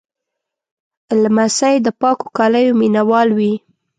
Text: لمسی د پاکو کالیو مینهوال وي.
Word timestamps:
لمسی 1.21 1.75
د 1.85 1.87
پاکو 1.99 2.27
کالیو 2.37 2.77
مینهوال 2.79 3.29
وي. 3.37 3.53